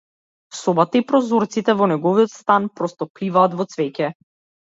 Собата 0.59 0.97
и 0.99 1.01
прозорците 1.09 1.75
во 1.81 1.89
неговиот 1.91 2.33
стан 2.37 2.65
просто 2.81 3.09
пливаат 3.19 3.57
во 3.61 3.67
цвеќе. 3.75 4.09